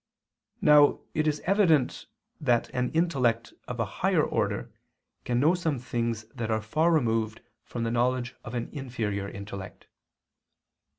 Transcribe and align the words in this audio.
Now 0.61 1.01
it 1.13 1.27
is 1.27 1.41
evident 1.41 2.07
that 2.39 2.69
an 2.69 2.89
intellect 2.89 3.53
of 3.67 3.79
a 3.79 3.85
higher 3.85 4.23
order 4.25 4.73
can 5.25 5.39
know 5.39 5.53
some 5.53 5.77
things 5.77 6.23
that 6.33 6.49
are 6.49 6.59
far 6.59 6.91
removed 6.91 7.41
from 7.63 7.83
the 7.83 7.91
knowledge 7.91 8.33
of 8.43 8.55
an 8.55 8.69
inferior 8.71 9.29
intellect. 9.29 9.85